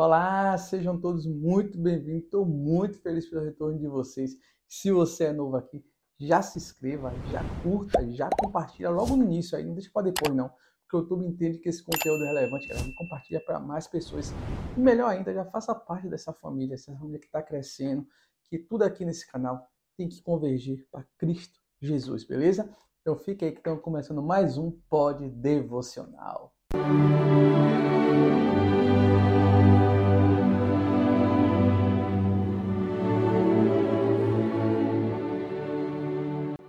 [0.00, 2.22] Olá, sejam todos muito bem-vindos.
[2.22, 4.30] Estou muito feliz pelo retorno de vocês.
[4.68, 5.84] Se você é novo aqui,
[6.20, 10.32] já se inscreva, já curta, já compartilha logo no início aí, não deixa para depois
[10.32, 10.50] não,
[10.82, 12.88] porque o YouTube entende que esse conteúdo é relevante, galera.
[12.96, 14.32] Compartilha para mais pessoas.
[14.76, 18.06] E melhor ainda, já faça parte dessa família, essa família que está crescendo,
[18.44, 22.72] que tudo aqui nesse canal tem que convergir para Cristo Jesus, beleza?
[23.00, 26.54] Então fica aí que estamos começando mais um Pod Devocional.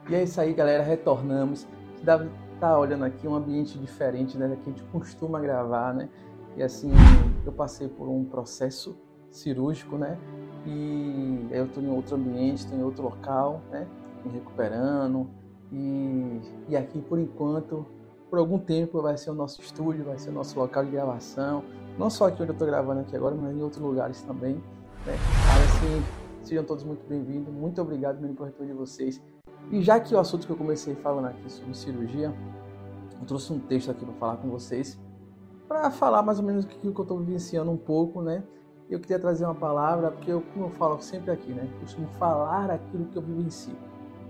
[0.10, 0.84] E é isso aí, galera.
[0.84, 1.68] Retornamos.
[2.02, 2.26] Dá
[2.60, 6.10] tá olhando aqui um ambiente diferente, né, que a gente costuma gravar, né?
[6.58, 6.92] E assim,
[7.46, 8.98] eu passei por um processo
[9.32, 10.18] cirúrgico, né?
[10.66, 13.88] E eu estou em outro ambiente, estou em outro local, né?
[14.26, 15.30] Me recuperando.
[15.72, 17.86] E, e aqui, por enquanto,
[18.30, 21.64] por algum tempo, vai ser o nosso estúdio, vai ser o nosso local de gravação.
[21.98, 24.56] Não só aqui onde eu estou gravando aqui agora, mas em outros lugares também.
[25.06, 25.16] Né?
[25.48, 26.04] Mas, assim,
[26.44, 27.54] sejam todos muito bem-vindos.
[27.54, 29.22] Muito obrigado mesmo por retorno de vocês.
[29.72, 32.34] E já que o assunto que eu comecei falando aqui sobre cirurgia,
[33.20, 35.00] eu trouxe um texto aqui para falar com vocês,
[35.68, 38.44] para falar mais ou menos o que eu estou vivenciando um pouco, né?
[38.90, 41.70] Eu queria trazer uma palavra, porque eu, como eu falo sempre aqui, né?
[41.80, 43.76] Costumo falar aquilo que eu vivencio,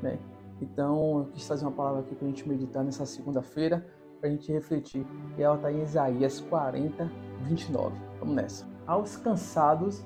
[0.02, 0.20] né?
[0.62, 3.88] Então, eu quis trazer uma palavra aqui para a gente meditar nessa segunda-feira,
[4.20, 5.08] para a gente refletir.
[5.38, 7.10] E ela está em Isaías 40,
[7.44, 7.96] 29.
[8.20, 8.68] Vamos nessa.
[8.86, 10.06] Aos cansados,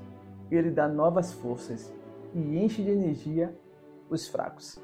[0.52, 1.92] ele dá novas forças
[2.36, 3.58] e enche de energia
[4.16, 4.80] os fracos.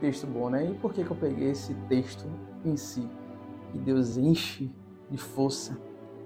[0.00, 0.70] Texto bom, né?
[0.70, 2.26] E por que, que eu peguei esse texto
[2.64, 3.08] em si?
[3.72, 4.70] Que Deus enche
[5.10, 5.78] de força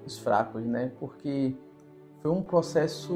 [0.07, 0.93] os fracos, né?
[1.01, 1.57] Porque
[2.23, 3.15] foi um processo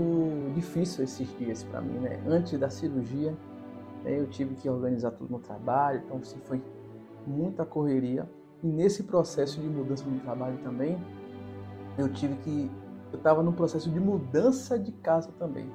[0.55, 2.21] difícil esses dias para mim, né?
[2.27, 3.37] Antes da cirurgia,
[4.05, 6.63] né, eu tive que organizar tudo no trabalho, então assim, foi
[7.27, 8.29] muita correria.
[8.63, 10.99] E nesse processo de mudança no trabalho também,
[11.97, 12.71] eu tive que.
[13.11, 15.71] Eu estava no processo de mudança de casa também.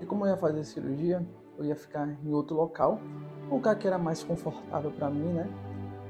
[0.00, 1.26] E como eu ia fazer cirurgia,
[1.58, 3.00] eu ia ficar em outro local,
[3.50, 5.48] um lugar que era mais confortável para mim, né?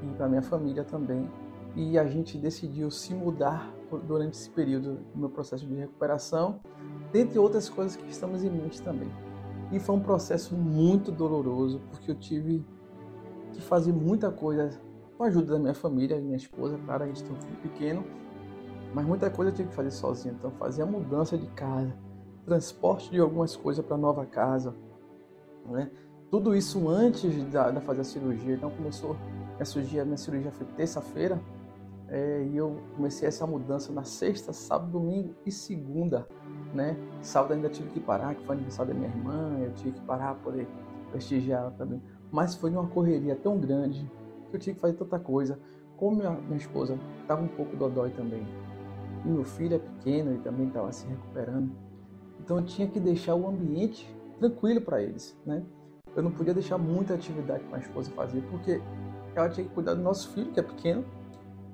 [0.03, 1.29] E para minha família também.
[1.75, 3.71] E a gente decidiu se mudar
[4.07, 6.59] durante esse período do meu processo de recuperação,
[7.11, 9.09] dentre outras coisas que estamos em mente também.
[9.71, 12.65] E foi um processo muito doloroso, porque eu tive
[13.53, 14.79] que fazer muita coisa
[15.17, 18.03] com a ajuda da minha família, minha esposa, claro, a gente tem um filho pequeno,
[18.93, 20.35] mas muita coisa eu tive que fazer sozinho.
[20.37, 21.93] Então, fazer a mudança de casa,
[22.45, 24.75] transporte de algumas coisas para nova casa,
[25.67, 25.91] né?
[26.29, 28.55] Tudo isso antes da fazer a cirurgia.
[28.55, 29.15] Então começou
[29.55, 31.41] minha cirurgia, minha cirurgia foi terça-feira
[32.09, 36.27] é, e eu comecei essa mudança na sexta, sábado, domingo e segunda,
[36.73, 36.97] né?
[37.21, 40.35] Sábado ainda tive que parar, que foi aniversário da minha irmã, eu tive que parar
[40.35, 40.67] para poder
[41.11, 42.01] prestigiar ela também.
[42.31, 44.09] Mas foi uma correria tão grande
[44.49, 45.59] que eu tive que fazer tanta coisa.
[45.97, 48.45] Como minha, minha esposa estava um pouco dodói também,
[49.25, 51.71] e meu filho é pequeno e também estava se recuperando,
[52.39, 54.07] então eu tinha que deixar o ambiente
[54.39, 55.63] tranquilo para eles, né?
[56.15, 58.81] Eu não podia deixar muita atividade para a esposa fazer, porque
[59.35, 61.05] ela tinha que cuidar do nosso filho, que é pequeno,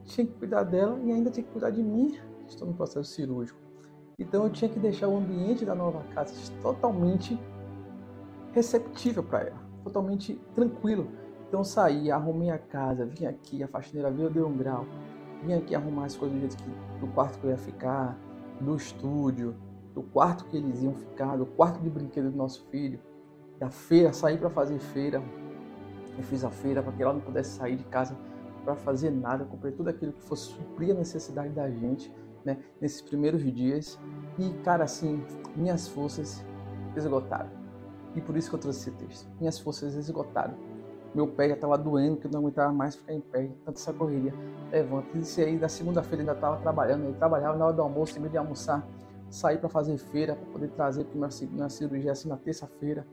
[0.03, 3.09] tinha que cuidar dela e ainda tinha que cuidar de mim, que estou no processo
[3.09, 3.59] cirúrgico.
[4.19, 7.39] Então eu tinha que deixar o ambiente da nova casa totalmente
[8.51, 11.07] receptível para ela, totalmente tranquilo.
[11.47, 14.85] Então eu saí, arrumei a casa, vim aqui, a faxineira veio, deu um grau,
[15.43, 18.17] vim aqui arrumar as coisas do jeito que do quarto que eu ia ficar,
[18.59, 19.55] do estúdio,
[19.93, 22.99] do quarto que eles iam ficar, do quarto de brinquedo do nosso filho,
[23.59, 25.23] da feira, sair para fazer feira.
[26.17, 28.17] Eu fiz a feira para que ela não pudesse sair de casa
[28.63, 29.45] para fazer nada.
[29.45, 33.99] Comprei tudo aquilo que fosse suprir a necessidade da gente, né, nesses primeiros dias.
[34.37, 35.23] E, cara, assim,
[35.55, 36.45] minhas forças
[36.95, 37.49] esgotaram.
[38.15, 39.29] E por isso que eu trouxe esse texto.
[39.39, 40.55] Minhas forças esgotaram.
[41.15, 43.93] Meu pé já estava doendo, que eu não aguentava mais ficar em pé, tanta essa
[43.93, 44.33] correria.
[44.71, 45.17] Levanta.
[45.17, 47.05] Isso aí, da segunda-feira ainda estava trabalhando.
[47.05, 48.87] Eu trabalhava na hora do almoço, em vez de almoçar
[49.33, 53.05] saí para fazer feira, para poder trazer para minha cirurgia assim na terça-feira.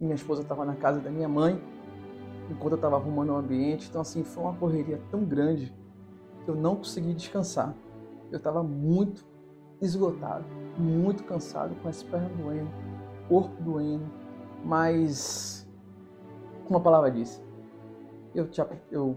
[0.00, 1.60] Minha esposa estava na casa da minha mãe,
[2.48, 3.88] enquanto eu estava arrumando o ambiente.
[3.88, 5.74] Então, assim, foi uma correria tão grande
[6.44, 7.74] que eu não consegui descansar.
[8.30, 9.26] Eu estava muito
[9.80, 10.44] esgotado,
[10.78, 12.70] muito cansado, com as pernas doendo,
[13.28, 14.06] corpo doendo,
[14.64, 15.68] mas,
[16.66, 17.42] como a palavra disse,
[18.32, 18.62] eu, te,
[18.92, 19.16] eu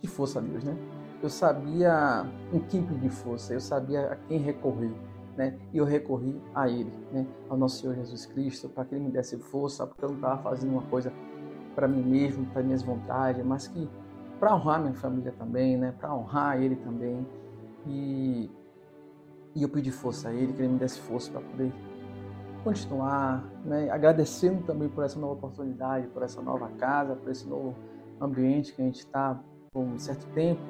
[0.00, 0.76] de força a Deus, né?
[1.22, 4.92] Eu sabia em quem pedir força, eu sabia a quem recorrer
[5.36, 5.58] né?
[5.72, 7.26] E eu recorri a Ele, né?
[7.48, 10.42] Ao nosso Senhor Jesus Cristo, para que Ele me desse força, porque eu não estava
[10.42, 11.12] fazendo uma coisa
[11.74, 13.88] para mim mesmo, para minhas vontades, mas que
[14.38, 15.94] para honrar minha família também, né?
[15.98, 17.26] Para honrar Ele também.
[17.86, 18.50] E,
[19.54, 21.72] e eu pedi força a Ele, que Ele me desse força para poder
[22.62, 23.90] continuar, né?
[23.90, 27.74] Agradecendo também por essa nova oportunidade, por essa nova casa, por esse novo
[28.20, 29.40] ambiente que a gente está
[29.72, 30.60] por um certo tempo,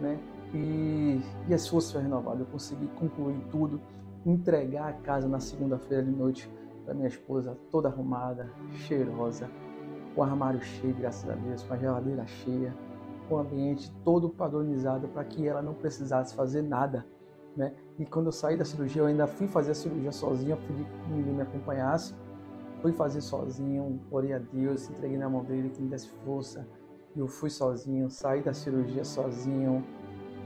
[0.00, 0.18] né?
[0.54, 2.40] E, e as forças foram renovadas.
[2.40, 3.80] Eu consegui concluir tudo
[4.24, 6.50] entregar a casa na segunda-feira de noite
[6.84, 8.50] para minha esposa toda arrumada,
[8.86, 9.48] cheirosa,
[10.14, 12.74] o armário cheio, graças a Deus, com a geladeira cheia,
[13.28, 17.06] com o ambiente todo padronizado para que ela não precisasse fazer nada.
[17.56, 17.74] Né?
[17.98, 21.12] E quando eu saí da cirurgia, eu ainda fui fazer a cirurgia sozinho, pedi que
[21.12, 22.14] ninguém me acompanhasse.
[22.80, 26.66] Fui fazer sozinho, orei a Deus, entreguei na mão dele que me desse força.
[27.14, 29.84] Eu fui sozinho, saí da cirurgia sozinho,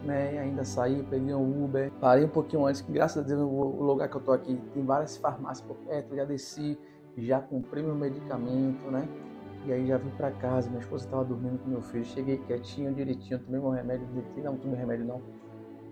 [0.06, 0.38] né?
[0.38, 4.08] Ainda saí, peguei um Uber, parei um pouquinho antes, que graças a Deus o lugar
[4.08, 6.79] que eu tô aqui tem várias farmácias por perto, já desci,
[7.19, 9.06] já comprei meu medicamento, né?
[9.67, 12.94] E aí já vim para casa, minha esposa estava dormindo com meu filho, cheguei quietinho,
[12.94, 15.20] direitinho, tomei meu remédio, deitei, não tomei remédio não,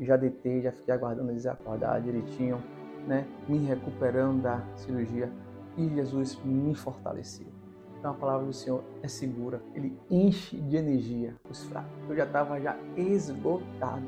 [0.00, 2.62] já deitei, já fiquei aguardando eles acordar direitinho,
[3.06, 3.26] né?
[3.48, 5.30] Me recuperando da cirurgia
[5.76, 7.53] e Jesus me fortaleceu.
[8.04, 11.90] Então a palavra do Senhor é segura, ele enche de energia os fracos.
[12.06, 14.04] Eu já estava já esgotado.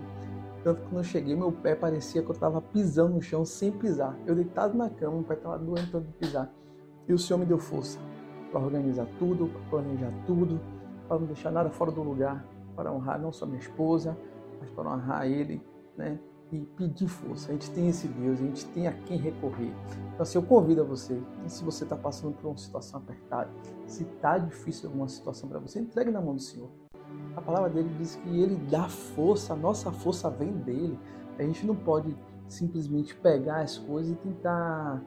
[0.63, 3.73] Tanto que quando eu cheguei, meu pé parecia que eu estava pisando no chão sem
[3.73, 4.15] pisar.
[4.27, 6.53] Eu deitado na cama, meu pé estava doendo tanto de pisar.
[7.09, 7.99] E o Senhor me deu força
[8.53, 10.61] para organizar tudo, para planejar tudo,
[11.09, 12.45] para não deixar nada fora do lugar,
[12.77, 14.15] para honrar não só minha esposa,
[14.61, 15.59] mas para honrar Ele,
[15.97, 16.19] né?
[16.53, 17.49] E pedir força.
[17.51, 19.73] A gente tem esse Deus, a gente tem a quem recorrer.
[20.15, 23.51] Então, assim, eu convido a você, se você está passando por uma situação apertada,
[23.85, 26.71] se está difícil alguma situação para você, entregue na mão do Senhor.
[27.35, 30.99] A palavra dele diz que ele dá força, a nossa força vem dele.
[31.37, 32.17] A gente não pode
[32.49, 35.03] simplesmente pegar as coisas e tentar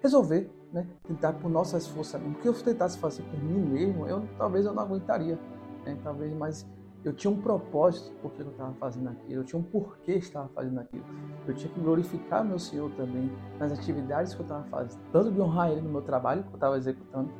[0.00, 0.86] resolver né?
[1.06, 2.20] tentar por nossas forças.
[2.20, 5.38] Porque eu tentasse fazer por mim mesmo, eu talvez eu não aguentaria,
[5.84, 5.96] né?
[6.02, 6.66] talvez, mas
[7.04, 10.80] eu tinha um propósito porque eu estava fazendo aquilo, eu tinha um porquê estava fazendo
[10.80, 11.04] aquilo.
[11.46, 15.40] Eu tinha que glorificar meu Senhor também nas atividades que eu estava fazendo, tanto de
[15.40, 17.30] honrar Ele no meu trabalho que eu estava executando,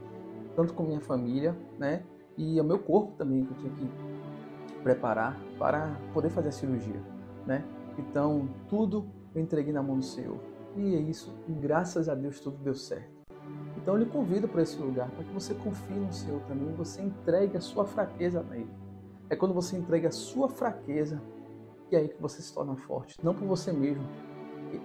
[0.55, 2.05] tanto com minha família, né?
[2.37, 7.03] E o meu corpo também que eu tinha que preparar para poder fazer a cirurgia,
[7.47, 7.65] né?
[7.99, 10.39] Então tudo eu entreguei na mão do Senhor.
[10.77, 13.19] E é isso, e graças a Deus tudo deu certo.
[13.77, 17.03] Então eu lhe convido para esse lugar, para que você confie no Senhor também, você
[17.03, 18.71] entregue a sua fraqueza nele.
[19.31, 21.21] É quando você entrega a sua fraqueza
[21.89, 24.05] que é aí que você se torna forte, não por você mesmo.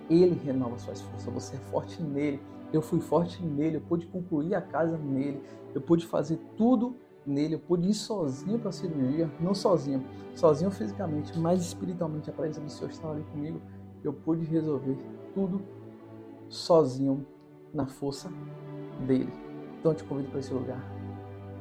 [0.10, 2.42] Ele renova suas forças, você é forte nele.
[2.72, 5.44] Eu fui forte nele, eu pude concluir a casa nele,
[5.76, 6.96] eu pude fazer tudo
[7.26, 10.04] nele, eu pude ir sozinho para a cirurgia, não sozinho,
[10.34, 13.62] sozinho fisicamente, mas espiritualmente a presença do Senhor estava ali comigo.
[14.04, 14.98] Eu pude resolver
[15.34, 15.62] tudo
[16.50, 17.26] sozinho
[17.74, 18.32] na força
[19.06, 19.32] dele.
[19.80, 20.82] Então eu te convido para esse lugar.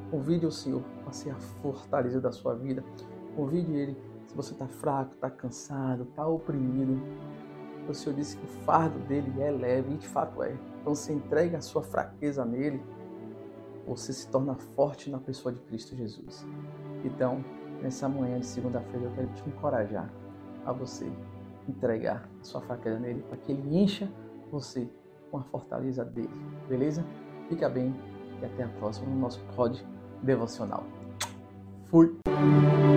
[0.09, 0.81] Convide o Senhor
[1.15, 2.83] ser a fortaleza da sua vida.
[3.35, 6.99] Convide Ele se você está fraco, está cansado, está oprimido.
[7.87, 10.57] O Senhor disse que o fardo dele é leve e de fato é.
[10.81, 12.81] Então se entrega a sua fraqueza nele,
[13.85, 16.47] você se torna forte na pessoa de Cristo Jesus.
[17.03, 17.43] Então,
[17.81, 20.11] nessa manhã de segunda-feira, eu quero te encorajar
[20.65, 21.05] a você
[21.67, 24.09] entregar a sua fraqueza nele para que ele encha
[24.49, 24.89] você
[25.29, 26.33] com a fortaleza dele.
[26.67, 27.03] Beleza?
[27.49, 27.93] Fica bem
[28.41, 29.85] e até a próxima no nosso pod
[30.21, 30.83] devocional.
[31.93, 32.92] Fui!